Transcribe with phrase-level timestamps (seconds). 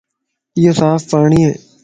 [0.57, 1.55] ايو صاف پاڻي ائي